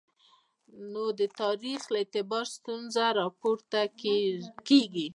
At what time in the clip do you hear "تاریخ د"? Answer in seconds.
1.39-1.93